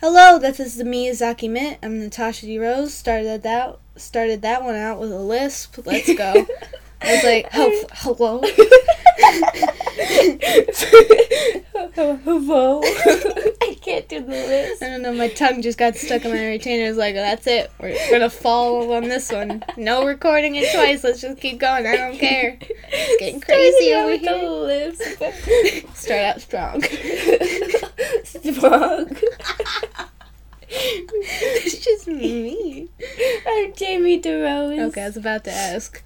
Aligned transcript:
Hello, 0.00 0.38
this 0.38 0.60
is 0.60 0.76
the 0.76 0.84
Miyazaki 0.84 1.50
Mint. 1.50 1.78
I'm 1.82 1.98
Natasha 1.98 2.46
DeRose. 2.46 2.90
Started 2.90 3.42
that 3.42 3.80
started 3.96 4.42
that 4.42 4.62
one 4.62 4.76
out 4.76 5.00
with 5.00 5.10
a 5.10 5.18
lisp. 5.18 5.84
Let's 5.84 6.14
go. 6.14 6.46
I 7.02 7.14
was 7.14 7.24
like, 7.24 7.48
oh, 7.52 7.84
hello. 7.94 8.40
Hello. 12.24 12.80
I 13.60 13.76
can't 13.82 14.08
do 14.08 14.20
the 14.20 14.28
list. 14.28 14.84
I 14.84 14.90
don't 14.90 15.02
know. 15.02 15.12
My 15.14 15.26
tongue 15.30 15.62
just 15.62 15.78
got 15.78 15.96
stuck 15.96 16.24
in 16.24 16.30
my 16.30 16.46
retainer. 16.46 16.84
I 16.84 16.88
was 16.90 16.96
like, 16.96 17.16
that's 17.16 17.48
it. 17.48 17.72
We're 17.80 17.96
gonna 18.08 18.30
fall 18.30 18.92
on 18.92 19.02
this 19.02 19.32
one. 19.32 19.64
No 19.76 20.06
recording 20.06 20.54
it 20.54 20.72
twice. 20.72 21.02
Let's 21.02 21.22
just 21.22 21.40
keep 21.40 21.58
going. 21.58 21.88
I 21.88 21.96
don't 21.96 22.16
care. 22.16 22.56
It's 22.60 23.20
getting 23.20 23.40
crazy 23.40 23.92
over 23.94 24.10
with 24.12 25.00
here. 25.00 25.84
Start 25.94 26.20
out 26.20 26.40
strong. 26.40 26.82
Strong. 28.24 29.16
It's 30.80 31.84
just 31.84 32.06
me. 32.06 32.88
I'm 33.46 33.72
Jamie 33.74 34.20
DeRose. 34.20 34.88
Okay, 34.88 35.02
I 35.02 35.06
was 35.06 35.16
about 35.16 35.44
to 35.44 35.52
ask. 35.52 36.02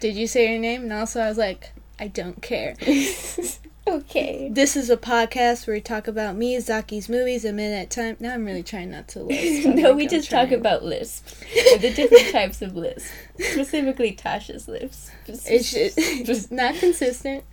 Did 0.00 0.14
you 0.16 0.26
say 0.26 0.50
your 0.50 0.60
name? 0.60 0.82
And 0.82 0.92
also, 0.92 1.20
I 1.20 1.28
was 1.28 1.38
like, 1.38 1.72
I 1.98 2.08
don't 2.08 2.42
care. 2.42 2.74
okay. 3.88 4.48
This 4.50 4.76
is 4.76 4.90
a 4.90 4.96
podcast 4.96 5.66
where 5.66 5.76
we 5.76 5.80
talk 5.80 6.08
about 6.08 6.36
Miyazaki's 6.36 7.08
movies 7.08 7.44
a 7.44 7.52
minute 7.52 7.76
at 7.76 7.98
a 7.98 8.00
time. 8.00 8.16
Now 8.20 8.34
I'm 8.34 8.44
really 8.44 8.62
trying 8.62 8.90
not 8.90 9.08
to 9.08 9.20
lisp. 9.20 9.66
No, 9.76 9.94
we 9.94 10.06
just 10.06 10.30
talk 10.30 10.50
about 10.50 10.82
lisps. 10.82 11.40
and 11.72 11.80
the 11.80 11.92
different 11.92 12.28
types 12.32 12.62
of 12.62 12.76
lisps. 12.76 13.10
Specifically 13.38 14.12
Tasha's 14.12 14.66
lisps. 14.66 15.10
It's 15.26 15.72
just, 15.72 15.98
it's 15.98 16.50
not 16.50 16.74
consistent. 16.74 17.44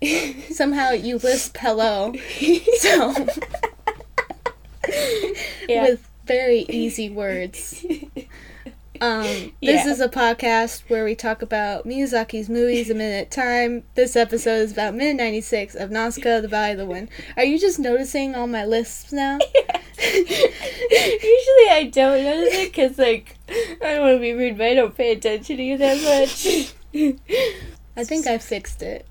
Somehow 0.50 0.90
you 0.90 1.18
lisp 1.18 1.56
hello. 1.58 2.12
So 2.78 3.14
yeah. 5.68 5.82
with 5.82 6.08
very 6.26 6.60
easy 6.68 7.10
words. 7.10 7.84
Um, 9.00 9.24
this 9.24 9.84
Yeah. 9.84 9.88
is 9.88 10.00
a 10.00 10.08
podcast 10.08 10.84
where 10.88 11.04
we 11.04 11.16
talk 11.16 11.42
about 11.42 11.84
Miyazaki's 11.84 12.48
movies 12.48 12.88
a 12.88 12.94
minute 12.94 13.22
at 13.22 13.26
a 13.26 13.40
time. 13.42 13.82
This 13.96 14.14
episode 14.14 14.60
is 14.62 14.70
about 14.72 14.94
minute 14.94 15.16
96 15.16 15.74
of 15.74 15.90
Nausicaa, 15.90 16.40
The 16.40 16.46
Valley 16.48 16.72
of 16.72 16.78
the 16.78 16.86
Wind. 16.86 17.08
Are 17.36 17.42
you 17.42 17.58
just 17.58 17.80
noticing 17.80 18.36
all 18.36 18.46
my 18.46 18.64
lisps 18.64 19.12
now? 19.12 19.40
Usually 20.00 21.68
I 21.70 21.90
don't 21.92 22.22
notice 22.22 22.54
it 22.54 22.72
because, 22.72 22.96
like, 22.96 23.36
I 23.48 23.94
don't 23.94 24.00
want 24.02 24.16
to 24.16 24.20
be 24.20 24.32
rude, 24.32 24.58
but 24.58 24.68
I 24.68 24.74
don't 24.74 24.96
pay 24.96 25.10
attention 25.12 25.56
to 25.56 25.62
you 25.62 25.76
that 25.76 26.00
much. 26.00 26.72
I 27.96 28.04
think 28.04 28.28
I 28.28 28.38
fixed 28.38 28.80
it. 28.80 29.06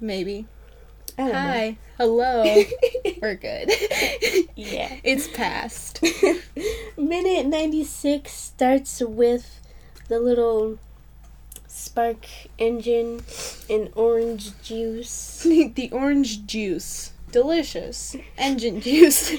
Maybe. 0.00 0.46
I 1.18 1.22
don't 1.22 1.32
know. 1.32 1.76
Hello. 1.98 2.44
We're 3.22 3.36
good. 3.36 3.70
Yeah. 4.54 4.96
It's 5.02 5.28
past. 5.28 6.04
Minute 6.98 7.46
96 7.46 8.30
starts 8.30 9.00
with 9.00 9.62
the 10.08 10.20
little 10.20 10.78
spark 11.66 12.26
engine 12.58 13.22
and 13.70 13.90
orange 13.94 14.60
juice. 14.62 15.42
the 15.44 15.88
orange 15.90 16.44
juice. 16.44 17.12
Delicious. 17.32 18.14
Engine 18.36 18.82
juice. 18.82 19.30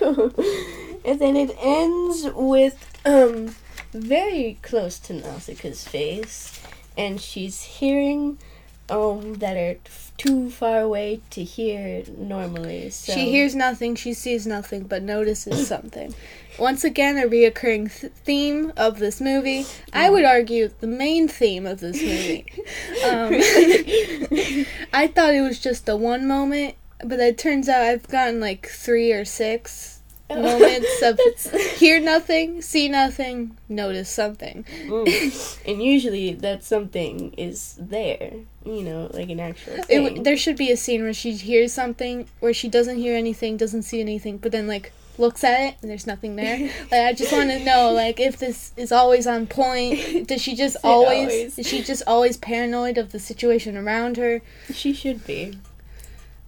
and 0.00 1.20
then 1.20 1.36
it 1.36 1.54
ends 1.60 2.26
with 2.34 2.98
um 3.04 3.54
very 3.92 4.58
close 4.62 4.98
to 5.00 5.12
Nausicaa's 5.12 5.86
face 5.86 6.58
and 6.96 7.20
she's 7.20 7.62
hearing 7.62 8.38
um 8.90 9.34
that 9.34 9.56
are 9.56 9.76
too 10.16 10.50
far 10.50 10.80
away 10.80 11.20
to 11.30 11.42
hear 11.42 12.02
normally. 12.18 12.90
So 12.90 13.12
She 13.12 13.30
hears 13.30 13.54
nothing, 13.54 13.94
she 13.94 14.12
sees 14.12 14.46
nothing, 14.46 14.82
but 14.84 15.02
notices 15.02 15.66
something. 15.74 16.14
Once 16.58 16.84
again, 16.84 17.16
a 17.16 17.22
reoccurring 17.22 18.00
th- 18.00 18.12
theme 18.12 18.72
of 18.76 18.98
this 18.98 19.20
movie. 19.20 19.64
I 19.94 20.10
would 20.10 20.24
argue 20.24 20.70
the 20.80 20.86
main 20.86 21.26
theme 21.28 21.66
of 21.66 21.80
this 21.80 22.00
movie. 22.02 22.46
Um, 23.02 23.32
I 24.92 25.10
thought 25.14 25.34
it 25.34 25.40
was 25.40 25.58
just 25.58 25.86
the 25.86 25.96
one 25.96 26.26
moment, 26.28 26.74
but 27.02 27.18
it 27.18 27.38
turns 27.38 27.66
out 27.68 27.80
I've 27.82 28.06
gotten 28.08 28.40
like 28.40 28.68
three 28.68 29.12
or 29.12 29.24
six 29.24 29.99
moments 30.36 31.02
of 31.02 31.18
hear 31.76 32.00
nothing, 32.00 32.62
see 32.62 32.88
nothing, 32.88 33.56
notice 33.68 34.08
something. 34.08 34.64
Mm. 34.86 35.58
and 35.66 35.82
usually 35.82 36.34
that 36.34 36.64
something 36.64 37.32
is 37.32 37.76
there, 37.78 38.32
you 38.64 38.82
know, 38.82 39.10
like 39.12 39.28
an 39.30 39.40
actual 39.40 39.74
It, 39.88 40.02
w- 40.02 40.22
there 40.22 40.36
should 40.36 40.56
be 40.56 40.70
a 40.70 40.76
scene 40.76 41.02
where 41.02 41.12
she 41.12 41.32
hears 41.32 41.72
something, 41.72 42.28
where 42.40 42.54
she 42.54 42.68
doesn't 42.68 42.98
hear 42.98 43.16
anything, 43.16 43.56
doesn't 43.56 43.82
see 43.82 44.00
anything, 44.00 44.38
but 44.38 44.52
then 44.52 44.66
like 44.66 44.92
looks 45.18 45.44
at 45.44 45.60
it 45.60 45.76
and 45.82 45.90
there's 45.90 46.06
nothing 46.06 46.36
there. 46.36 46.58
like 46.90 46.92
I 46.92 47.12
just 47.12 47.32
want 47.32 47.50
to 47.50 47.62
know, 47.64 47.92
like, 47.92 48.18
if 48.18 48.38
this 48.38 48.72
is 48.76 48.90
always 48.90 49.26
on 49.26 49.46
point. 49.46 50.26
Does 50.28 50.40
she 50.42 50.56
just 50.56 50.76
always, 50.84 51.28
always? 51.28 51.58
Is 51.58 51.66
she 51.68 51.82
just 51.82 52.02
always 52.06 52.36
paranoid 52.36 52.98
of 52.98 53.12
the 53.12 53.18
situation 53.20 53.76
around 53.76 54.16
her? 54.16 54.42
she 54.72 54.92
should 54.92 55.26
be. 55.26 55.58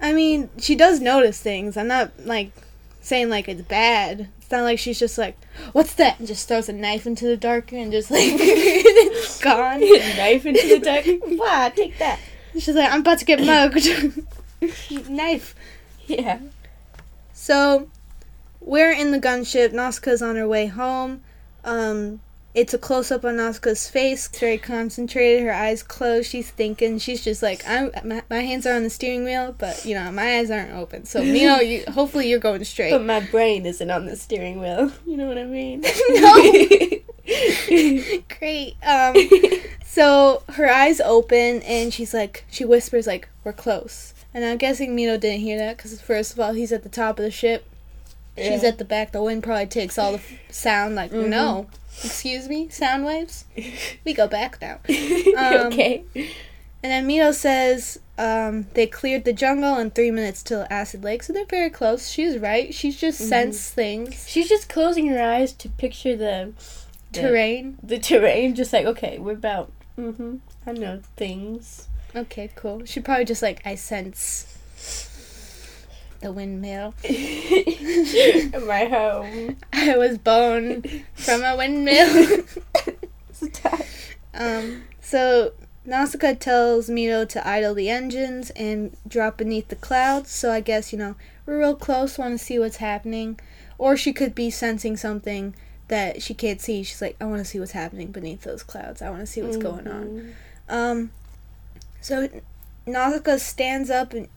I 0.00 0.12
mean, 0.12 0.50
she 0.58 0.74
does 0.74 1.00
notice 1.00 1.40
things. 1.40 1.76
I'm 1.76 1.86
not 1.86 2.10
like 2.24 2.50
saying 3.02 3.28
like 3.28 3.48
it's 3.48 3.60
bad. 3.60 4.28
It's 4.38 4.50
not 4.50 4.62
like 4.62 4.78
she's 4.78 4.98
just 4.98 5.18
like, 5.18 5.36
"What's 5.72 5.94
that?" 5.94 6.18
and 6.18 6.26
just 6.26 6.48
throws 6.48 6.68
a 6.68 6.72
knife 6.72 7.06
into 7.06 7.26
the 7.26 7.36
dark 7.36 7.72
and 7.72 7.92
just 7.92 8.10
like 8.10 8.22
it's 8.24 9.38
gone. 9.42 9.80
Knife 10.16 10.46
into 10.46 10.66
the 10.66 10.78
dark. 10.78 11.04
Wow, 11.38 11.70
take 11.74 11.98
that. 11.98 12.18
She's 12.54 12.68
like, 12.68 12.90
"I'm 12.90 13.00
about 13.00 13.18
to 13.18 13.24
get 13.24 13.40
mugged." 13.44 13.88
knife. 15.10 15.54
Yeah. 16.06 16.38
So, 17.32 17.88
we're 18.60 18.92
in 18.92 19.10
the 19.10 19.18
gunship. 19.18 19.72
Nausicaa's 19.72 20.22
on 20.22 20.36
her 20.36 20.46
way 20.46 20.66
home. 20.66 21.22
Um, 21.64 22.20
it's 22.54 22.74
a 22.74 22.78
close 22.78 23.10
up 23.10 23.24
on 23.24 23.36
Nausicaa's 23.36 23.88
face, 23.88 24.28
very 24.28 24.58
concentrated. 24.58 25.42
Her 25.42 25.52
eyes 25.54 25.82
closed. 25.82 26.30
She's 26.30 26.50
thinking. 26.50 26.98
She's 26.98 27.24
just 27.24 27.42
like, 27.42 27.62
I'm. 27.66 27.90
My, 28.04 28.22
my 28.28 28.40
hands 28.40 28.66
are 28.66 28.74
on 28.74 28.82
the 28.82 28.90
steering 28.90 29.24
wheel, 29.24 29.54
but 29.56 29.84
you 29.86 29.94
know 29.94 30.10
my 30.12 30.38
eyes 30.38 30.50
aren't 30.50 30.72
open. 30.72 31.04
So 31.06 31.22
know, 31.22 31.60
you 31.60 31.84
hopefully 31.90 32.28
you're 32.28 32.38
going 32.38 32.62
straight. 32.64 32.90
But 32.90 33.04
my 33.04 33.20
brain 33.20 33.64
isn't 33.64 33.90
on 33.90 34.06
the 34.06 34.16
steering 34.16 34.60
wheel. 34.60 34.92
You 35.06 35.16
know 35.16 35.26
what 35.28 35.38
I 35.38 35.44
mean? 35.44 35.82
No. 36.10 36.98
Great. 38.38 38.76
Um, 38.82 39.16
so 39.84 40.42
her 40.54 40.68
eyes 40.68 41.00
open, 41.00 41.62
and 41.62 41.92
she's 41.94 42.12
like, 42.12 42.44
she 42.50 42.64
whispers 42.64 43.06
like, 43.06 43.28
"We're 43.44 43.52
close." 43.52 44.12
And 44.34 44.44
I'm 44.44 44.56
guessing 44.58 44.96
Mito 44.96 45.18
didn't 45.20 45.40
hear 45.40 45.58
that 45.58 45.76
because 45.76 46.00
first 46.00 46.32
of 46.32 46.40
all, 46.40 46.52
he's 46.52 46.72
at 46.72 46.82
the 46.82 46.88
top 46.88 47.18
of 47.18 47.24
the 47.24 47.30
ship. 47.30 47.64
Yeah. 48.36 48.50
She's 48.50 48.64
at 48.64 48.78
the 48.78 48.84
back. 48.84 49.12
The 49.12 49.22
wind 49.22 49.42
probably 49.42 49.66
takes 49.66 49.98
all 49.98 50.12
the 50.12 50.18
f- 50.18 50.32
sound. 50.50 50.94
Like, 50.94 51.10
Mhm. 51.12 51.28
no, 51.28 51.66
excuse 52.04 52.48
me, 52.48 52.68
sound 52.68 53.04
waves. 53.04 53.44
We 54.04 54.14
go 54.14 54.26
back 54.26 54.58
now. 54.60 54.80
Um, 55.36 55.66
okay. 55.72 56.04
And 56.84 56.90
then 56.90 57.06
Mito 57.08 57.32
says 57.32 58.00
um, 58.18 58.66
they 58.74 58.86
cleared 58.86 59.24
the 59.24 59.32
jungle 59.32 59.78
in 59.78 59.90
three 59.92 60.10
minutes 60.10 60.42
till 60.42 60.66
Acid 60.68 61.04
Lake, 61.04 61.22
so 61.22 61.32
they're 61.32 61.44
very 61.46 61.70
close. 61.70 62.08
She's 62.10 62.38
right. 62.38 62.74
She's 62.74 62.96
just 63.00 63.20
Mhm. 63.22 63.28
sense 63.28 63.70
things, 63.70 64.26
She's 64.28 64.48
just 64.48 64.68
closing 64.68 65.06
her 65.08 65.22
eyes 65.22 65.52
to 65.54 65.68
picture 65.68 66.16
the 66.16 66.52
the, 67.12 67.20
terrain. 67.20 67.78
the 67.82 67.98
terrain. 67.98 68.54
Just 68.54 68.72
like 68.72 68.84
okay, 68.86 69.18
we're 69.18 69.32
about. 69.32 69.70
Mm-hmm. 69.98 70.36
I 70.66 70.72
know 70.72 71.00
things. 71.16 71.88
Okay, 72.16 72.50
cool. 72.56 72.84
She 72.84 73.00
probably 73.00 73.24
just 73.26 73.42
like 73.42 73.60
I 73.64 73.74
sense 73.76 74.46
the 76.22 76.32
windmill. 76.32 76.94
My 78.66 78.84
home. 78.86 79.56
I 79.72 79.96
was 79.96 80.18
born 80.18 80.82
from 81.14 81.42
a 81.42 81.56
windmill. 81.56 82.44
Um, 84.34 84.84
so 85.00 85.52
Nausicaa 85.84 86.34
tells 86.34 86.88
Mito 86.88 87.28
to 87.28 87.46
idle 87.46 87.74
the 87.74 87.90
engines 87.90 88.50
and 88.50 88.96
drop 89.06 89.36
beneath 89.36 89.68
the 89.68 89.76
clouds. 89.76 90.30
So 90.30 90.50
I 90.50 90.60
guess 90.60 90.92
you 90.92 90.98
know 90.98 91.16
we're 91.44 91.58
real 91.58 91.74
close. 91.74 92.16
Want 92.18 92.38
to 92.38 92.44
see 92.44 92.58
what's 92.58 92.76
happening, 92.78 93.38
or 93.78 93.96
she 93.96 94.12
could 94.12 94.34
be 94.34 94.48
sensing 94.48 94.96
something 94.96 95.54
that 95.88 96.22
she 96.22 96.32
can't 96.34 96.60
see. 96.60 96.82
She's 96.82 97.02
like, 97.02 97.16
I 97.20 97.24
want 97.26 97.40
to 97.40 97.44
see 97.44 97.58
what's 97.58 97.72
happening 97.72 98.10
beneath 98.12 98.42
those 98.42 98.62
clouds. 98.62 99.02
I 99.02 99.10
want 99.10 99.20
to 99.20 99.26
see 99.26 99.42
what's 99.42 99.58
going 99.58 99.86
on. 99.86 100.34
Mhm. 100.68 100.72
Um, 100.72 101.10
so 102.00 102.28
Nausicaa 102.86 103.36
stands 103.38 103.90
up 103.90 104.14
and 104.14 104.28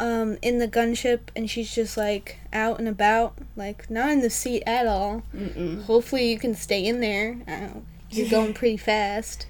um 0.00 0.36
in 0.42 0.58
the 0.58 0.68
gunship 0.68 1.20
and 1.36 1.48
she's 1.48 1.74
just 1.74 1.96
like 1.96 2.38
out 2.52 2.78
and 2.78 2.88
about, 2.88 3.38
like 3.56 3.90
not 3.90 4.10
in 4.10 4.20
the 4.20 4.30
seat 4.30 4.62
at 4.66 4.86
all. 4.86 5.22
Mm-mm. 5.34 5.84
Hopefully 5.84 6.30
you 6.30 6.38
can 6.38 6.54
stay 6.54 6.84
in 6.84 7.00
there. 7.00 7.38
I 7.46 7.50
don't 7.60 7.74
know, 7.74 7.84
you're 8.10 8.30
going 8.30 8.54
pretty 8.60 8.76
fast. 8.76 9.46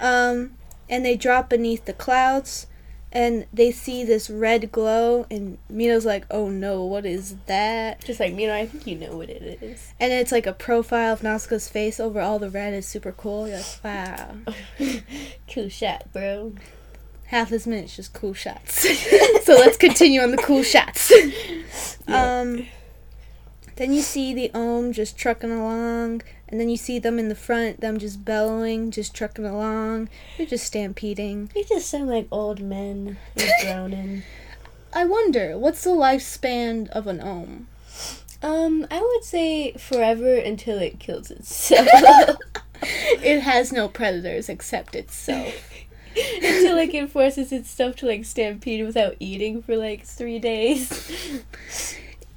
Um, 0.00 0.52
and 0.88 1.04
they 1.04 1.16
drop 1.16 1.50
beneath 1.50 1.84
the 1.84 1.92
clouds 1.92 2.66
and 3.14 3.46
they 3.52 3.70
see 3.70 4.04
this 4.04 4.28
red 4.28 4.72
glow 4.72 5.24
and 5.30 5.56
Mito's 5.70 6.04
like, 6.04 6.26
"Oh 6.32 6.48
no, 6.48 6.84
what 6.84 7.06
is 7.06 7.36
that?" 7.46 8.04
Just 8.04 8.18
like 8.18 8.34
know, 8.34 8.52
I 8.52 8.66
think 8.66 8.88
you 8.88 8.96
know 8.96 9.16
what 9.16 9.30
it 9.30 9.62
is. 9.62 9.92
And 10.00 10.12
it's 10.12 10.32
like 10.32 10.46
a 10.46 10.52
profile 10.52 11.12
of 11.12 11.22
Nausicaa's 11.22 11.68
face 11.68 12.00
over 12.00 12.20
all 12.20 12.40
the 12.40 12.50
red 12.50 12.74
is 12.74 12.86
super 12.86 13.12
cool. 13.12 13.46
You're 13.46 13.58
like, 13.58 13.84
"Wow." 13.84 14.34
cool 15.48 15.68
shot, 15.68 16.12
bro. 16.12 16.54
Half 17.26 17.50
this 17.50 17.66
minute's 17.66 17.96
just 17.96 18.12
cool 18.12 18.34
shots. 18.34 18.82
so 19.44 19.54
let's 19.54 19.76
continue 19.76 20.20
on 20.20 20.30
the 20.30 20.36
cool 20.38 20.62
shots. 20.62 21.12
Yeah. 22.06 22.40
Um, 22.40 22.66
Then 23.76 23.92
you 23.94 24.02
see 24.02 24.34
the 24.34 24.50
Ohm 24.54 24.92
just 24.92 25.16
trucking 25.16 25.50
along, 25.50 26.20
and 26.48 26.60
then 26.60 26.68
you 26.68 26.76
see 26.76 26.98
them 26.98 27.18
in 27.18 27.28
the 27.28 27.34
front, 27.34 27.80
them 27.80 27.98
just 27.98 28.24
bellowing, 28.24 28.90
just 28.90 29.14
trucking 29.14 29.44
along. 29.46 30.10
They're 30.36 30.46
just 30.46 30.66
stampeding. 30.66 31.50
They 31.54 31.62
just 31.64 31.88
sound 31.88 32.08
like 32.08 32.28
old 32.30 32.60
men 32.60 33.16
who's 33.34 33.50
drowning. 33.62 34.22
I 34.92 35.06
wonder, 35.06 35.56
what's 35.58 35.82
the 35.82 35.90
lifespan 35.90 36.88
of 36.90 37.06
an 37.06 37.20
Ohm? 37.20 37.66
Um, 38.42 38.86
I 38.90 39.00
would 39.00 39.24
say 39.24 39.72
forever 39.72 40.36
until 40.36 40.78
it 40.78 41.00
kills 41.00 41.30
itself. 41.30 41.88
it 42.82 43.40
has 43.40 43.72
no 43.72 43.88
predators 43.88 44.48
except 44.50 44.94
itself. 44.94 45.70
until 46.36 46.76
like 46.76 46.94
it 46.94 47.10
forces 47.10 47.52
itself 47.52 47.96
to 47.96 48.06
like 48.06 48.24
stampede 48.24 48.84
without 48.84 49.16
eating 49.20 49.62
for 49.62 49.76
like 49.76 50.04
three 50.04 50.38
days. 50.38 51.44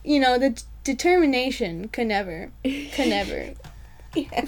You 0.03 0.21
know, 0.21 0.38
the 0.39 0.51
d- 0.51 0.62
determination 0.85 1.89
can 1.89 2.07
never, 2.07 2.51
can 2.63 3.09
never. 3.09 3.53
Yeah. 4.15 4.45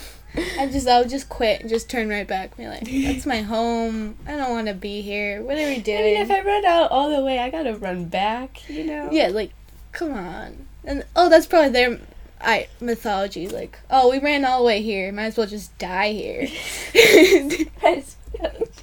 I 0.58 0.68
just, 0.68 0.88
I'll 0.88 1.08
just 1.08 1.28
quit 1.28 1.60
and 1.60 1.70
just 1.70 1.90
turn 1.90 2.08
right 2.08 2.26
back. 2.26 2.56
Be 2.56 2.66
like, 2.66 2.90
that's 2.90 3.26
my 3.26 3.42
home. 3.42 4.16
I 4.26 4.38
don't 4.38 4.52
want 4.52 4.68
to 4.68 4.74
be 4.74 5.02
here. 5.02 5.44
What 5.44 5.58
are 5.58 5.68
we 5.68 5.80
doing? 5.80 6.00
I 6.00 6.02
mean, 6.02 6.22
if 6.22 6.32
I 6.32 6.42
run 6.42 6.66
out 6.66 6.90
all 6.92 7.16
the 7.16 7.24
way, 7.24 7.40
I 7.40 7.50
gotta 7.50 7.76
run 7.76 8.06
back. 8.06 8.68
You 8.70 8.86
know. 8.86 9.10
Yeah, 9.12 9.28
like, 9.28 9.52
come 9.92 10.14
on. 10.14 10.66
And 10.86 11.04
oh, 11.16 11.30
that's 11.30 11.46
probably 11.46 11.72
their 11.72 12.00
I 12.42 12.68
mythology. 12.80 13.48
Like, 13.48 13.80
oh, 13.92 14.10
we 14.10 14.20
ran 14.20 14.46
all 14.46 14.60
the 14.60 14.66
way 14.66 14.82
here. 14.82 15.12
Might 15.12 15.26
as 15.26 15.38
well 15.38 15.46
just 15.46 15.78
die 15.78 16.14
here. 16.14 16.48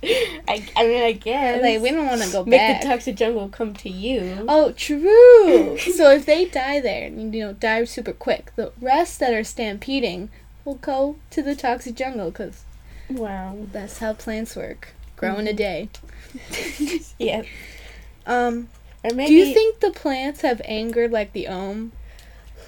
I, 0.48 0.64
I 0.76 0.87
mean, 0.87 1.02
I 1.02 1.12
guess. 1.12 1.62
like, 1.62 1.81
we 1.81 1.90
don't 1.90 2.06
want 2.06 2.22
to 2.22 2.31
go 2.32 2.43
back 2.44 2.50
Make 2.50 2.60
back. 2.60 2.82
the 2.82 2.88
toxic 2.88 3.16
jungle 3.16 3.48
come 3.48 3.75
to 3.75 3.88
you. 3.88 4.44
oh, 4.48 4.72
true. 4.72 5.78
so 5.78 6.10
if 6.12 6.26
they 6.26 6.44
die 6.44 6.81
there, 6.81 7.06
and 7.06 7.34
you 7.34 7.44
know, 7.46 7.52
die 7.52 7.84
super 7.84 8.12
quick, 8.12 8.52
the 8.56 8.72
rest 8.81 9.20
that 9.20 9.32
are 9.34 9.44
stampeding 9.44 10.31
will 10.64 10.75
go 10.76 11.16
to 11.31 11.43
the 11.43 11.54
toxic 11.56 11.94
jungle 11.94 12.31
because 12.31 12.64
Wow. 13.08 13.56
that's 13.72 13.98
how 13.98 14.12
plants 14.14 14.56
work. 14.56 14.88
Grow 15.16 15.37
in 15.37 15.46
a 15.48 15.52
Mhm. 15.52 15.56
day. 15.56 15.88
Yeah. 17.19 17.43
Um, 18.26 18.69
Or 19.04 19.14
maybe. 19.14 19.28
do 19.28 19.34
you 19.34 19.54
think 19.54 19.81
the 19.81 19.90
plants 19.93 20.40
have 20.43 20.60
anger 20.64 21.08
like 21.08 21.32
the 21.32 21.46
ohm? 21.48 21.93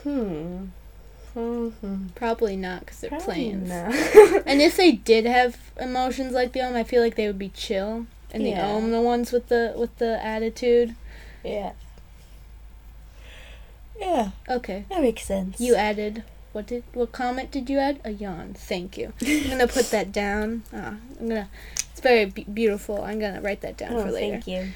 Hmm. 0.03 0.67
Mm-hmm. 1.39 2.09
Probably 2.17 2.57
not, 2.57 2.81
because 2.81 3.01
they're 3.01 3.21
plants. 3.21 3.69
No. 3.69 4.43
And 4.47 4.61
if 4.61 4.77
they 4.77 4.93
did 4.93 5.25
have 5.27 5.57
emotions 5.79 6.33
like 6.33 6.53
the 6.53 6.61
Ohm, 6.63 6.75
I 6.75 6.83
feel 6.85 7.03
like 7.03 7.15
they 7.15 7.27
would 7.27 7.39
be 7.39 7.51
chill, 7.51 8.07
and 8.33 8.45
the 8.45 8.51
Yeah. 8.51 8.67
Ohm 8.69 8.91
the 8.91 9.01
ones 9.01 9.31
with 9.33 9.49
the 9.49 9.73
with 9.77 9.97
the 9.99 10.23
attitude. 10.25 10.95
yeah. 11.45 11.73
Yeah, 13.99 14.31
Okay, 14.49 14.85
that 14.91 15.01
makes 15.03 15.25
sense. 15.25 15.61
you 15.61 15.75
added 15.75 16.23
what 16.53 16.67
did 16.67 16.85
what 16.95 17.11
comment 17.13 17.51
did 17.51 17.69
you 17.69 17.79
add? 17.79 18.01
A 18.05 18.11
yawn. 18.11 18.55
Thank 18.55 18.97
you. 18.97 19.13
I'm 19.21 19.49
gonna 19.51 19.67
put 19.69 19.91
that 19.97 20.13
down. 20.13 20.63
Ah, 20.73 20.95
I'm 21.21 21.29
gonna. 21.29 21.49
It's 21.91 22.01
very 22.01 22.25
be- 22.27 22.45
beautiful. 22.45 23.03
I'm 23.03 23.19
gonna 23.19 23.41
write 23.41 23.61
that 23.63 23.77
down 23.77 23.93
Oh, 23.95 24.05
for 24.07 24.13
later. 24.13 24.41
thank 24.41 24.47
you. 24.47 24.73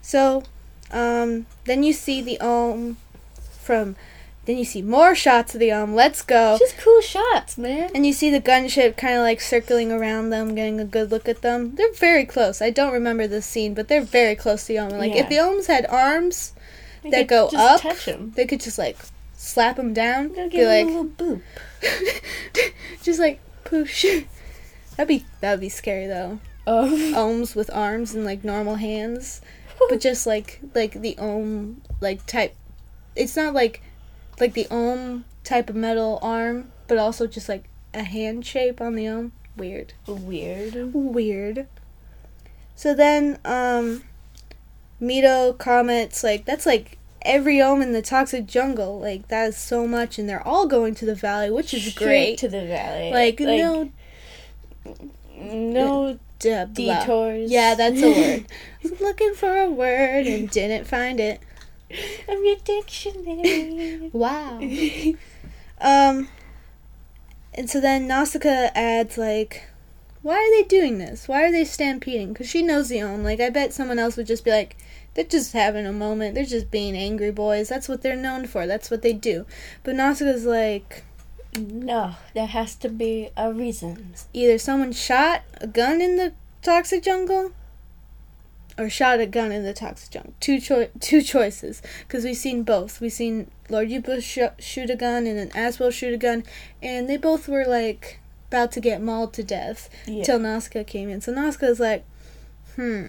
So, 0.00 0.44
um, 0.92 1.46
then 1.64 1.82
you 1.82 1.92
see 1.92 2.22
the 2.22 2.38
Ohm 2.40 2.96
from. 3.60 3.96
Then 4.46 4.56
you 4.56 4.64
see 4.64 4.82
more 4.82 5.14
shots 5.14 5.54
of 5.54 5.60
the 5.60 5.70
Ohm. 5.70 5.94
Let's 5.94 6.22
go. 6.22 6.56
Just 6.58 6.78
cool 6.78 7.00
shots, 7.02 7.58
man. 7.58 7.90
And 7.94 8.06
you 8.06 8.12
see 8.12 8.30
the 8.30 8.40
gunship 8.40 8.96
kind 8.96 9.14
of 9.14 9.20
like 9.20 9.40
circling 9.40 9.92
around 9.92 10.30
them, 10.30 10.54
getting 10.54 10.80
a 10.80 10.84
good 10.84 11.10
look 11.10 11.28
at 11.28 11.42
them. 11.42 11.74
They're 11.74 11.92
very 11.92 12.24
close. 12.24 12.62
I 12.62 12.70
don't 12.70 12.92
remember 12.92 13.26
this 13.26 13.44
scene, 13.46 13.74
but 13.74 13.88
they're 13.88 14.00
very 14.00 14.34
close 14.34 14.62
to 14.62 14.68
the 14.68 14.78
Omen. 14.78 14.98
Like, 14.98 15.14
Yeah. 15.14 15.22
if 15.22 15.28
the 15.28 15.38
Omens 15.38 15.66
had 15.66 15.86
arms, 15.86 16.52
They 17.02 17.10
that 17.10 17.26
go 17.28 17.48
up, 17.54 17.82
they 18.34 18.46
could 18.46 18.60
just 18.60 18.78
like 18.78 18.96
slap 19.36 19.76
them 19.76 19.92
down. 19.92 20.28
Go 20.28 20.44
Be 20.44 20.50
give 20.50 20.68
like, 20.68 20.84
a 20.84 20.88
little 20.88 21.04
boop. 21.04 21.42
just 23.02 23.20
like 23.20 23.40
poosh. 23.64 24.24
That'd 24.96 25.08
be 25.08 25.24
that'd 25.40 25.60
be 25.60 25.68
scary 25.68 26.06
though. 26.06 26.40
Oh. 26.66 26.88
Ohms 27.14 27.54
with 27.54 27.70
arms 27.72 28.14
and 28.14 28.24
like 28.24 28.42
normal 28.44 28.76
hands, 28.76 29.40
but 29.88 30.00
just 30.00 30.26
like 30.26 30.60
like 30.74 31.00
the 31.00 31.16
Ohm 31.18 31.82
like 32.00 32.26
type. 32.26 32.54
It's 33.16 33.36
not 33.36 33.54
like 33.54 33.82
like 34.40 34.54
the 34.54 34.66
Ohm 34.70 35.24
type 35.44 35.68
of 35.70 35.76
metal 35.76 36.18
arm, 36.22 36.72
but 36.88 36.98
also 36.98 37.26
just 37.26 37.48
like 37.48 37.64
a 37.94 38.02
hand 38.02 38.44
shape 38.46 38.80
on 38.80 38.94
the 38.94 39.06
Ohm. 39.08 39.32
Weird. 39.56 39.92
Weird. 40.06 40.94
weird. 40.94 41.66
So 42.74 42.94
then, 42.94 43.38
um, 43.44 44.04
Mito 45.00 45.56
comments 45.58 46.22
like 46.24 46.44
that's 46.44 46.64
like 46.66 46.96
every 47.22 47.60
ohm 47.60 47.82
in 47.82 47.92
the 47.92 48.02
toxic 48.02 48.46
jungle. 48.46 48.98
Like 49.00 49.28
that 49.28 49.48
is 49.50 49.56
so 49.56 49.86
much, 49.86 50.18
and 50.18 50.28
they're 50.28 50.46
all 50.46 50.66
going 50.66 50.94
to 50.96 51.04
the 51.04 51.14
valley, 51.14 51.50
which 51.50 51.74
is 51.74 51.84
Straight 51.84 52.04
great. 52.06 52.38
to 52.38 52.48
the 52.48 52.64
valley. 52.66 53.10
like, 53.12 53.40
no 53.40 53.90
no 55.36 56.18
duh, 56.38 56.66
blah. 56.66 57.00
detours. 57.00 57.50
Yeah, 57.50 57.74
that's 57.74 58.00
a 58.02 58.10
word. 58.12 58.46
Looking 59.00 59.34
for 59.34 59.58
a 59.58 59.70
word 59.70 60.26
and 60.26 60.50
didn't 60.50 60.86
find 60.86 61.20
it. 61.20 61.40
I'm 62.28 62.44
your 62.44 62.56
dictionary. 62.64 64.10
Wow. 64.12 64.60
Um, 65.82 66.28
and 67.54 67.70
so 67.70 67.80
then 67.80 68.06
Nausicaa 68.06 68.68
adds 68.74 69.16
like, 69.16 69.64
why 70.22 70.34
are 70.34 70.62
they 70.62 70.68
doing 70.68 70.98
this? 70.98 71.26
Why 71.26 71.44
are 71.44 71.50
they 71.50 71.64
stampeding? 71.64 72.32
Because 72.32 72.48
she 72.48 72.62
knows 72.62 72.90
the 72.90 73.02
own. 73.02 73.22
Like 73.22 73.40
I 73.40 73.48
bet 73.48 73.72
someone 73.72 73.98
else 73.98 74.16
would 74.16 74.26
just 74.26 74.44
be 74.44 74.50
like, 74.50 74.76
they're 75.14 75.24
just 75.24 75.52
having 75.52 75.86
a 75.86 75.92
moment. 75.92 76.34
They're 76.34 76.44
just 76.44 76.70
being 76.70 76.94
angry 76.96 77.30
boys. 77.30 77.68
That's 77.68 77.88
what 77.88 78.02
they're 78.02 78.16
known 78.16 78.46
for. 78.46 78.66
That's 78.66 78.90
what 78.90 79.02
they 79.02 79.12
do. 79.12 79.46
But 79.82 79.94
Nausicaa's 79.94 80.44
like, 80.44 81.04
no, 81.58 82.14
there 82.34 82.46
has 82.46 82.74
to 82.76 82.88
be 82.88 83.30
a 83.36 83.52
reason. 83.52 84.14
either 84.32 84.58
someone 84.58 84.92
shot 84.92 85.42
a 85.60 85.66
gun 85.66 86.00
in 86.00 86.16
the 86.16 86.32
toxic 86.62 87.02
jungle, 87.02 87.52
or 88.80 88.88
shot 88.88 89.20
a 89.20 89.26
gun 89.26 89.52
in 89.52 89.62
the 89.62 89.74
toxic 89.74 90.10
junk. 90.10 90.34
Two 90.40 90.58
choi- 90.60 90.90
two 91.00 91.22
choices. 91.22 91.82
Because 92.06 92.24
we've 92.24 92.36
seen 92.36 92.62
both. 92.62 93.00
We've 93.00 93.12
seen 93.12 93.50
Lord 93.68 93.88
Yupa 93.88 94.22
sh- 94.22 94.62
shoot 94.64 94.90
a 94.90 94.96
gun 94.96 95.26
and 95.26 95.38
then 95.38 95.50
Asbel 95.50 95.92
shoot 95.92 96.14
a 96.14 96.16
gun, 96.16 96.44
and 96.82 97.08
they 97.08 97.16
both 97.16 97.46
were 97.48 97.64
like 97.66 98.18
about 98.48 98.72
to 98.72 98.80
get 98.80 99.00
mauled 99.02 99.32
to 99.34 99.42
death 99.44 99.88
Yeah. 100.06 100.24
till 100.24 100.84
came 100.84 101.08
in. 101.08 101.20
So 101.20 101.32
Nausicaa's 101.32 101.78
like, 101.78 102.04
hmm. 102.74 103.06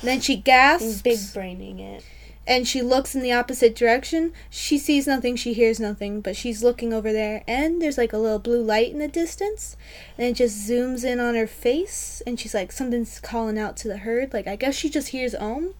And 0.00 0.08
then 0.08 0.20
she 0.20 0.36
gasps 0.36 1.02
Big 1.02 1.18
braining 1.32 1.78
it. 1.78 2.04
And 2.50 2.66
she 2.66 2.82
looks 2.82 3.14
in 3.14 3.22
the 3.22 3.32
opposite 3.32 3.76
direction. 3.76 4.32
She 4.50 4.76
sees 4.76 5.06
nothing, 5.06 5.36
she 5.36 5.52
hears 5.52 5.78
nothing, 5.78 6.20
but 6.20 6.34
she's 6.34 6.64
looking 6.64 6.92
over 6.92 7.12
there, 7.12 7.44
and 7.46 7.80
there's 7.80 7.96
like 7.96 8.12
a 8.12 8.18
little 8.18 8.40
blue 8.40 8.60
light 8.60 8.90
in 8.90 8.98
the 8.98 9.06
distance, 9.06 9.76
and 10.18 10.26
it 10.26 10.34
just 10.34 10.68
zooms 10.68 11.04
in 11.04 11.20
on 11.20 11.36
her 11.36 11.46
face, 11.46 12.20
and 12.26 12.40
she's 12.40 12.52
like, 12.52 12.72
something's 12.72 13.20
calling 13.20 13.56
out 13.56 13.76
to 13.76 13.88
the 13.88 13.98
herd. 13.98 14.32
Like, 14.32 14.48
I 14.48 14.56
guess 14.56 14.74
she 14.74 14.90
just 14.90 15.10
hears 15.10 15.32
Ohm, 15.36 15.74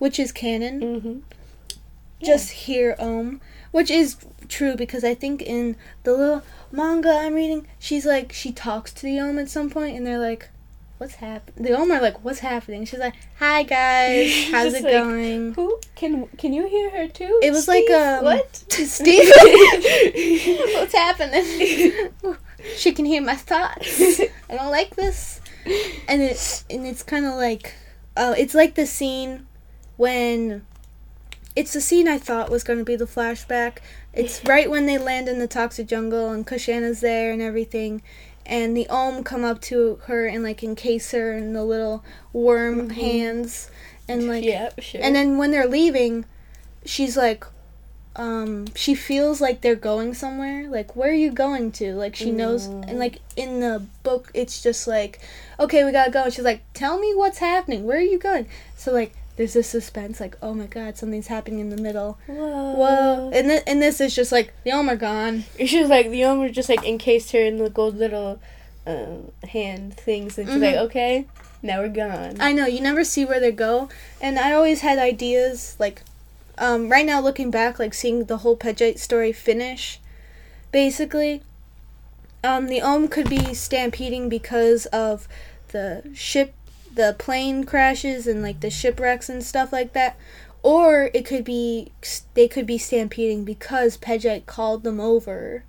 which 0.00 0.18
is 0.18 0.32
canon. 0.32 0.80
Mm-hmm. 0.80 1.18
Just 2.24 2.50
hear 2.50 2.96
Ohm, 2.98 3.40
which 3.70 3.90
is 3.90 4.16
true 4.48 4.74
because 4.74 5.04
I 5.04 5.14
think 5.14 5.42
in 5.42 5.76
the 6.02 6.12
little 6.12 6.42
manga 6.72 7.10
I'm 7.10 7.34
reading, 7.34 7.68
she's 7.78 8.04
like, 8.04 8.32
she 8.32 8.50
talks 8.50 8.92
to 8.94 9.02
the 9.02 9.20
Ohm 9.20 9.38
at 9.38 9.48
some 9.48 9.70
point, 9.70 9.96
and 9.96 10.04
they're 10.04 10.18
like, 10.18 10.48
What's 11.04 11.16
happening? 11.16 11.64
The 11.66 11.78
Ohm 11.78 11.90
are 11.90 12.00
like, 12.00 12.24
What's 12.24 12.38
happening? 12.38 12.86
She's 12.86 12.98
like, 12.98 13.12
Hi 13.38 13.62
guys, 13.62 14.48
how's 14.50 14.72
it 14.72 14.84
like, 14.84 14.90
going? 14.90 15.52
Who 15.52 15.78
can 15.94 16.26
can 16.38 16.54
you 16.54 16.66
hear 16.66 16.88
her 16.88 17.08
too? 17.08 17.40
It 17.42 17.50
was 17.50 17.68
like, 17.68 17.84
Steve? 17.84 18.00
um, 18.00 18.24
what? 18.24 18.56
Steve, 18.70 19.30
what's 20.74 20.94
happening? 20.94 22.10
she 22.76 22.92
can 22.92 23.04
hear 23.04 23.20
my 23.20 23.34
thoughts. 23.36 24.18
I 24.48 24.56
don't 24.56 24.70
like 24.70 24.96
this. 24.96 25.42
And 26.08 26.22
it 26.22 26.64
and 26.70 26.86
it's 26.86 27.02
kind 27.02 27.26
of 27.26 27.34
like, 27.34 27.74
uh, 28.16 28.34
it's 28.38 28.54
like 28.54 28.74
the 28.74 28.86
scene 28.86 29.46
when, 29.98 30.64
it's 31.54 31.74
the 31.74 31.82
scene 31.82 32.08
I 32.08 32.16
thought 32.16 32.48
was 32.48 32.64
going 32.64 32.78
to 32.78 32.84
be 32.86 32.96
the 32.96 33.04
flashback. 33.04 33.80
It's 34.14 34.42
right 34.44 34.70
when 34.70 34.86
they 34.86 34.96
land 34.96 35.28
in 35.28 35.38
the 35.38 35.48
toxic 35.48 35.86
jungle 35.86 36.32
and 36.32 36.46
Kushana's 36.46 37.02
there 37.02 37.30
and 37.30 37.42
everything. 37.42 38.00
And 38.46 38.76
the 38.76 38.86
Ohm 38.90 39.24
come 39.24 39.42
up 39.44 39.60
to 39.62 40.00
her 40.04 40.26
and 40.26 40.42
like 40.42 40.62
encase 40.62 41.12
her 41.12 41.32
in 41.32 41.52
the 41.54 41.64
little 41.64 42.04
worm 42.32 42.88
Mhm. 42.90 42.92
hands, 42.92 43.70
and 44.08 44.26
like 44.32 44.44
yeah, 44.44 44.70
sure. 44.78 45.00
and 45.02 45.14
then 45.16 45.38
when 45.38 45.50
they're 45.50 45.66
leaving, 45.68 46.24
she's 46.84 47.16
like, 47.16 47.44
um, 48.16 48.66
she 48.76 48.94
feels 48.94 49.40
like 49.40 49.60
they're 49.62 49.74
going 49.74 50.14
somewhere. 50.14 50.68
Like, 50.68 50.94
where 50.94 51.10
are 51.10 51.14
you 51.14 51.32
going 51.32 51.72
to? 51.72 51.94
Like, 51.94 52.14
she 52.14 52.30
knows. 52.30 52.68
Mm. 52.68 52.90
And 52.90 52.98
like 52.98 53.18
in 53.36 53.60
the 53.60 53.84
book, 54.02 54.30
it's 54.34 54.62
just 54.62 54.86
like, 54.86 55.20
okay, 55.58 55.82
we 55.84 55.90
gotta 55.90 56.10
go. 56.12 56.24
And 56.24 56.32
she's 56.32 56.44
like, 56.44 56.60
tell 56.74 56.98
me 56.98 57.12
what's 57.14 57.38
happening. 57.38 57.84
Where 57.84 57.98
are 57.98 58.00
you 58.00 58.18
going? 58.18 58.46
So 58.76 58.92
like, 58.92 59.14
there's 59.36 59.54
this 59.54 59.68
suspense. 59.68 60.20
Like, 60.20 60.36
oh 60.42 60.54
my 60.54 60.66
god, 60.66 60.96
something's 60.96 61.26
happening 61.28 61.60
in 61.60 61.70
the 61.70 61.76
middle. 61.76 62.18
whoa, 62.26 62.74
Whoa! 62.74 63.30
And 63.34 63.48
th- 63.48 63.62
and 63.66 63.82
this 63.82 64.00
is 64.00 64.14
just 64.14 64.32
like 64.32 64.52
the 64.64 64.72
Ohm 64.72 64.88
are 64.88 64.96
gone. 64.96 65.44
She 65.64 65.80
was 65.80 65.88
like 65.90 66.10
the 66.10 66.24
owner 66.24 66.48
just 66.48 66.68
like 66.68 66.84
encased 66.84 67.32
her 67.32 67.40
in 67.40 67.58
the 67.58 67.70
gold 67.70 67.96
little 67.96 68.40
um, 68.86 69.30
hand 69.48 69.94
things, 69.96 70.38
and 70.38 70.46
she's 70.48 70.58
Mhm. 70.58 70.62
like, 70.62 70.76
okay, 70.76 71.26
now 71.62 71.80
we're 71.80 71.88
gone. 71.88 72.36
I 72.40 72.52
know 72.52 72.66
you 72.66 72.80
never 72.80 73.02
see 73.04 73.24
where 73.24 73.40
they 73.40 73.50
go, 73.52 73.88
and 74.20 74.38
I 74.38 74.52
always 74.52 74.82
had 74.82 74.98
ideas 74.98 75.74
like 75.78 76.02
um, 76.58 76.88
right 76.88 77.04
now 77.06 77.20
looking 77.20 77.50
back, 77.50 77.78
like 77.80 77.94
seeing 77.94 78.26
the 78.26 78.38
whole 78.38 78.56
Pejite 78.56 78.98
story 79.00 79.32
finish, 79.32 79.98
basically, 80.70 81.42
um, 82.44 82.66
the 82.68 82.80
Ohm 82.82 83.08
could 83.08 83.28
be 83.28 83.54
stampeding 83.54 84.28
because 84.28 84.86
of 84.86 85.26
the 85.68 86.02
ship, 86.14 86.54
the 86.94 87.16
plane 87.18 87.64
crashes 87.64 88.26
and 88.26 88.42
like 88.42 88.60
the 88.60 88.70
shipwrecks 88.70 89.28
and 89.28 89.42
stuff 89.42 89.72
like 89.72 89.92
that, 89.92 90.16
or 90.62 91.10
it 91.14 91.26
could 91.26 91.44
be 91.44 91.92
they 92.34 92.48
could 92.48 92.66
be 92.66 92.78
stampeding 92.78 93.44
because 93.44 93.96
Pejite 93.96 94.46
called 94.46 94.82
them 94.82 95.00
over 95.00 95.64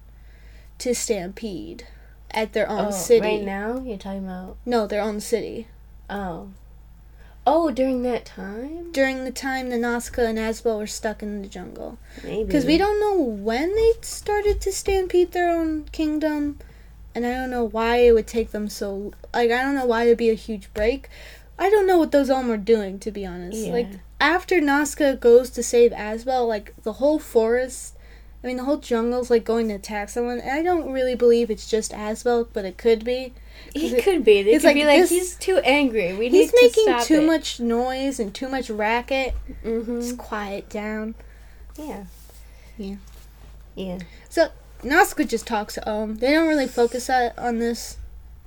to 0.80 0.94
stampede 0.94 1.88
at 2.32 2.54
their 2.54 2.70
own 2.70 2.88
oh, 2.88 2.92
city. 2.92 3.26
Right 3.26 3.44
now, 3.44 3.82
you're 3.86 3.98
talking 3.98 4.26
about. 4.26 4.58
No, 4.66 4.88
their 4.88 5.02
own 5.02 5.20
city. 5.20 5.68
Oh. 6.10 6.50
Oh, 7.48 7.70
during 7.70 8.02
that 8.04 8.26
time? 8.26 8.92
During 8.92 9.24
the 9.24 9.32
time 9.32 9.70
the 9.70 9.78
Nausicaa 9.78 10.24
and 10.24 10.40
Asbel 10.40 10.80
were 10.80 10.88
stuck 10.88 11.22
in 11.22 11.42
the 11.42 11.48
jungle. 11.48 12.00
Maybe. 12.24 12.44
Because 12.44 12.66
we 12.66 12.78
don't 12.78 13.00
know 13.00 13.22
when 13.22 13.76
they 13.76 13.94
started 14.02 14.60
to 14.62 14.72
stampede 14.72 15.32
their 15.32 15.50
own 15.50 15.84
kingdom. 15.92 16.58
And 17.16 17.26
I 17.26 17.32
don't 17.34 17.50
know 17.50 17.64
why 17.64 17.98
it 17.98 18.12
would 18.14 18.28
take 18.28 18.52
them 18.52 18.68
so. 18.70 19.14
Like, 19.34 19.50
I 19.50 19.62
don't 19.64 19.74
know 19.76 19.86
why 19.86 20.04
it'd 20.04 20.18
be 20.18 20.30
a 20.30 20.34
huge 20.36 20.72
break. 20.74 21.08
I 21.58 21.70
don't 21.70 21.88
know 21.88 21.98
what 21.98 22.12
those 22.12 22.30
Ohm 22.30 22.52
are 22.52 22.58
doing, 22.58 23.00
to 23.00 23.10
be 23.12 23.26
honest. 23.26 23.58
Yeah. 23.58 23.72
Like, 23.72 23.88
after 24.20 24.60
Nausicaa 24.60 25.16
goes 25.16 25.50
to 25.52 25.64
save 25.64 25.92
Asbel, 25.94 26.46
like, 26.48 26.74
the 26.84 26.94
whole 26.94 27.18
forest. 27.18 27.96
I 28.44 28.48
mean, 28.48 28.58
the 28.58 28.66
whole 28.66 28.78
jungle's 28.78 29.32
like 29.32 29.44
going 29.44 29.70
to 29.70 29.74
attack 29.76 30.10
someone. 30.10 30.40
And 30.40 30.52
I 30.52 30.62
don't 30.62 30.92
really 30.92 31.16
believe 31.16 31.50
it's 31.50 31.68
just 31.68 31.92
Asbel, 31.94 32.48
but 32.54 32.64
it 32.66 32.78
could 32.78 33.04
be. 33.04 33.34
It 33.74 34.04
could 34.04 34.24
be. 34.24 34.44
They 34.44 34.52
it's 34.52 34.64
could 34.64 34.68
like 34.68 34.76
be 34.76 34.86
like, 34.86 35.00
this- 35.00 35.10
he's 35.10 35.36
too 35.36 35.58
angry. 35.64 36.14
We 36.14 36.30
He's 36.30 36.52
need 36.54 36.72
to 36.74 36.86
making 36.86 37.06
too 37.08 37.22
it. 37.24 37.26
much 37.26 37.60
noise 37.60 38.20
and 38.20 38.34
too 38.36 38.48
much 38.50 38.70
racket. 38.70 39.34
Mm-hmm. 39.64 40.00
Just 40.02 40.18
quiet 40.20 40.70
down. 40.70 41.16
Yeah. 41.78 42.04
Yeah. 42.78 42.96
Yeah. 43.74 44.00
Nausicaa 44.86 45.24
just 45.26 45.48
talks 45.48 45.78
Ohm. 45.86 46.16
They 46.16 46.32
don't 46.32 46.48
really 46.48 46.68
focus 46.68 47.10
on 47.10 47.32
on 47.38 47.60
this 47.60 47.98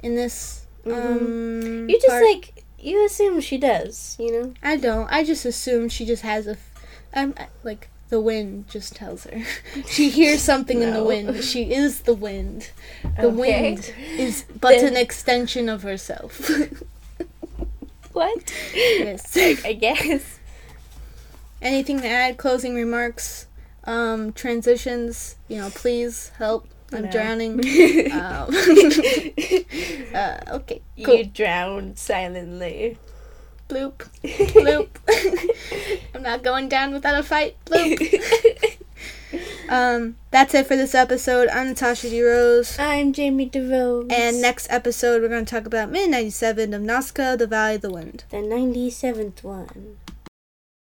in 0.02 0.14
this 0.14 0.66
mm-hmm. 0.86 0.92
um 0.98 1.88
You 1.88 1.96
just 1.96 2.08
part. 2.08 2.22
like 2.24 2.64
you 2.78 3.04
assume 3.04 3.40
she 3.40 3.58
does, 3.58 4.16
you 4.20 4.30
know? 4.32 4.54
I 4.62 4.76
don't. 4.76 5.08
I 5.10 5.24
just 5.24 5.44
assume 5.44 5.88
she 5.88 6.06
just 6.06 6.22
has 6.22 6.46
a 6.46 6.52
f- 6.52 6.70
I'm 7.12 7.34
I- 7.36 7.48
like 7.64 7.90
the 8.08 8.20
wind 8.20 8.68
just 8.68 8.94
tells 8.94 9.24
her. 9.24 9.42
she 9.88 10.08
hears 10.10 10.40
something 10.40 10.80
in 10.80 10.94
the 10.94 11.02
wind. 11.04 11.42
She 11.44 11.72
is 11.74 12.02
the 12.02 12.14
wind. 12.14 12.70
The 13.16 13.26
Okay. 13.26 13.36
wind 13.36 13.92
is 14.16 14.44
but 14.60 14.76
Then- 14.76 14.92
an 14.94 14.96
extension 14.96 15.68
of 15.68 15.82
herself. 15.82 16.48
What? 18.12 18.52
yes. 18.74 19.36
I 19.64 19.74
guess. 19.74 20.38
Anything 21.62 22.00
to 22.00 22.08
add? 22.08 22.36
Closing 22.36 22.74
remarks? 22.74 23.46
Um, 23.84 24.32
transitions? 24.32 25.36
You 25.48 25.58
know, 25.58 25.70
please 25.70 26.30
help. 26.38 26.66
I'm 26.92 27.02
No. 27.04 27.10
drowning. 27.10 27.52
um, 28.12 28.48
uh, 30.14 30.38
okay. 30.56 30.80
Cool. 31.04 31.14
You 31.16 31.24
drown 31.26 31.96
silently. 31.96 32.98
Bloop. 33.68 34.08
Bloop. 34.24 34.88
I'm 36.14 36.22
not 36.22 36.42
going 36.42 36.68
down 36.70 36.92
without 36.94 37.18
a 37.18 37.22
fight. 37.22 37.56
Bloop. 37.66 38.78
Um, 39.68 40.16
that's 40.30 40.54
it 40.54 40.66
for 40.66 40.76
this 40.76 40.94
episode. 40.94 41.48
I'm 41.50 41.68
Natasha 41.68 42.06
DeRose. 42.06 42.78
I'm 42.80 43.12
Jamie 43.12 43.44
DeVoe. 43.44 44.06
And 44.08 44.40
next 44.40 44.66
episode, 44.70 45.20
we're 45.20 45.28
going 45.28 45.44
to 45.44 45.50
talk 45.54 45.66
about 45.66 45.90
Mid 45.90 46.10
97 46.10 46.72
of 46.72 46.80
Nausicaa, 46.80 47.36
the 47.36 47.46
Valley 47.46 47.74
of 47.74 47.82
the 47.82 47.90
Wind. 47.90 48.24
the 48.30 48.38
97th 48.38 49.42
one. 49.44 49.98